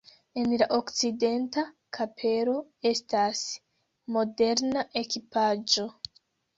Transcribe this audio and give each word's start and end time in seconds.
En 0.43 0.53
la 0.61 0.67
okcidenta 0.77 1.65
kapelo 1.99 2.57
estas 2.95 3.45
moderna 4.19 4.89
ekipaĵo. 5.07 5.91